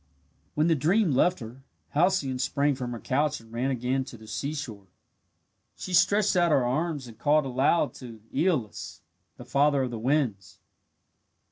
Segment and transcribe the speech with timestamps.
[0.55, 1.63] When the dream left her,
[1.93, 4.87] Halcyone sprang from her couch and ran again to the seashore.
[5.75, 9.03] She stretched out her arms and called aloud to Aeolus,
[9.37, 10.57] the father of the winds.